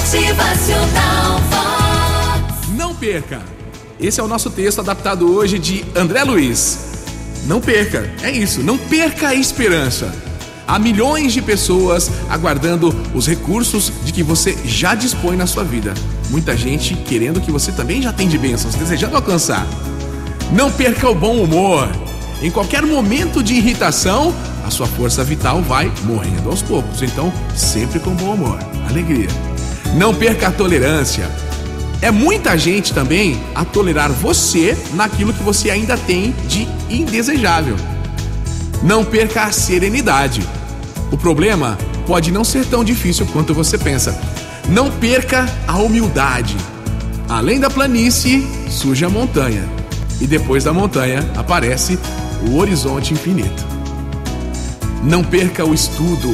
[0.00, 1.40] Motivacional.
[2.74, 3.42] Não perca!
[4.00, 6.78] Esse é o nosso texto adaptado hoje de André Luiz.
[7.44, 10.10] Não perca, é isso, não perca a esperança.
[10.66, 15.92] Há milhões de pessoas aguardando os recursos de que você já dispõe na sua vida.
[16.30, 19.66] Muita gente querendo que você também já tenha de bênçãos, desejando alcançar.
[20.50, 21.90] Não perca o bom humor.
[22.40, 27.02] Em qualquer momento de irritação, a sua força vital vai morrendo aos poucos.
[27.02, 28.58] Então, sempre com bom humor,
[28.88, 29.28] alegria.
[29.94, 31.28] Não perca a tolerância.
[32.00, 37.76] É muita gente também a tolerar você naquilo que você ainda tem de indesejável.
[38.82, 40.42] Não perca a serenidade.
[41.10, 41.76] O problema
[42.06, 44.18] pode não ser tão difícil quanto você pensa.
[44.68, 46.56] Não perca a humildade.
[47.28, 49.68] Além da planície, surge a montanha.
[50.20, 51.98] E depois da montanha aparece
[52.46, 53.66] o horizonte infinito.
[55.02, 56.32] Não perca o estudo.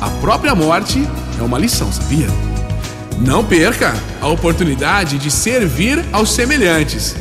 [0.00, 1.02] A própria morte
[1.38, 2.28] é uma lição, sabia?
[3.24, 7.14] Não perca a oportunidade de servir aos semelhantes.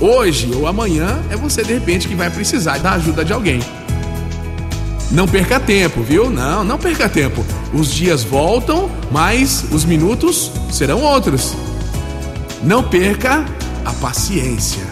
[0.00, 3.60] Hoje ou amanhã é você de repente que vai precisar da ajuda de alguém.
[5.10, 6.30] Não perca tempo, viu?
[6.30, 7.44] Não, não perca tempo.
[7.72, 11.52] Os dias voltam, mas os minutos serão outros.
[12.62, 13.44] Não perca
[13.84, 14.84] a paciência.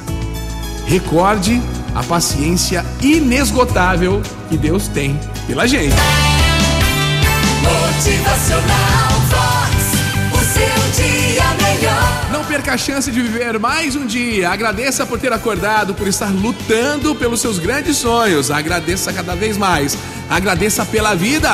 [0.87, 1.63] Recorde
[1.95, 5.95] a paciência inesgotável que Deus tem pela gente.
[7.63, 9.62] Motivacional
[12.73, 14.49] a chance de viver mais um dia.
[14.49, 18.51] Agradeça por ter acordado, por estar lutando pelos seus grandes sonhos.
[18.51, 19.97] Agradeça cada vez mais.
[20.27, 21.51] Agradeça pela vida.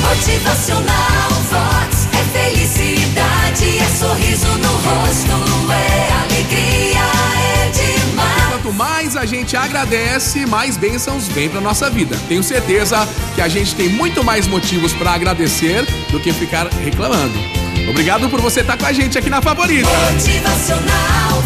[0.00, 2.08] Motivacional Vox.
[2.10, 7.02] É felicidade, é sorriso no rosto, é alegria,
[7.36, 8.48] é demais.
[8.48, 12.18] Quanto mais a gente agradece, mais bênçãos vem pra nossa vida.
[12.28, 17.62] Tenho certeza que a gente tem muito mais motivos para agradecer do que ficar reclamando.
[17.88, 19.88] Obrigado por você estar com a gente aqui na Favorita.
[20.12, 21.42] Motivacional